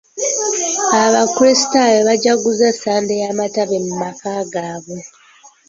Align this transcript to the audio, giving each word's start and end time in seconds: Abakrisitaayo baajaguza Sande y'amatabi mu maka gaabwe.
Abakrisitaayo 1.03 1.99
baajaguza 2.07 2.67
Sande 2.81 3.13
y'amatabi 3.21 3.77
mu 3.85 3.93
maka 4.01 4.31
gaabwe. 4.53 4.99